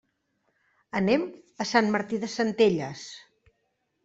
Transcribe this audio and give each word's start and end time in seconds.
Anem 0.99 1.25
a 1.35 1.67
Sant 1.73 1.91
Martí 1.97 2.21
de 2.25 2.31
Centelles. 2.37 3.05